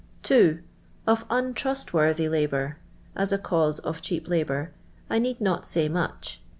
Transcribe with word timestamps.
2. 0.23 0.63
Of 1.05 1.27
Untrutlirortkif 1.27 2.27
Lal^ouv 2.27 2.73
(as 3.15 3.31
a 3.31 3.37
cause 3.37 3.77
of 3.77 4.01
cheap 4.01 4.27
labour) 4.27 4.71
I 5.11 5.19
need 5.19 5.39
not 5.39 5.67
say 5.67 5.87
much. 5.89 6.41